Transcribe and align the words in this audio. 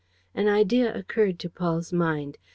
An 0.33 0.47
idea 0.47 0.91
occurred 0.97 1.37
to 1.37 1.47
Paul's 1.47 1.93
mind. 1.93 2.39